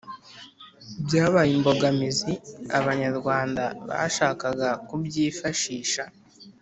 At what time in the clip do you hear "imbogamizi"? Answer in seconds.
1.57-2.33